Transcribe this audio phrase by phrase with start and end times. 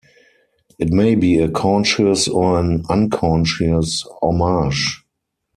[0.79, 5.05] It may be a conscious or an unconscious homage.